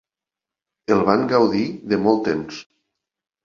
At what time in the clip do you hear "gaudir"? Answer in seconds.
1.33-1.63